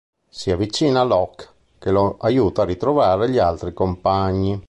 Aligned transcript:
Si 0.31 0.49
avvicina 0.49 1.03
Locke, 1.03 1.47
che 1.77 1.91
lo 1.91 2.17
aiuta 2.21 2.63
a 2.63 2.65
ritrovare 2.65 3.29
gli 3.29 3.37
altri 3.37 3.71
compagni. 3.71 4.59